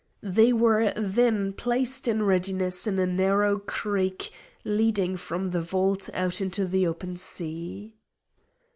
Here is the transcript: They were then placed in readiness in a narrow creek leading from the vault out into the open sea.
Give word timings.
They 0.23 0.51
were 0.51 0.93
then 0.97 1.53
placed 1.53 2.07
in 2.07 2.23
readiness 2.23 2.87
in 2.87 2.97
a 2.97 3.05
narrow 3.05 3.59
creek 3.59 4.31
leading 4.65 5.15
from 5.15 5.51
the 5.51 5.61
vault 5.61 6.09
out 6.15 6.41
into 6.41 6.65
the 6.65 6.87
open 6.87 7.17
sea. 7.17 7.93